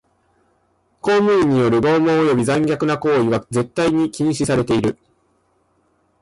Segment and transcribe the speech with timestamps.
[0.99, 4.97] 公務員による拷問および残虐な行為は絶対に禁止される。